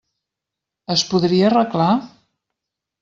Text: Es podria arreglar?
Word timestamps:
Es 0.95 1.03
podria 1.11 1.51
arreglar? 1.51 1.91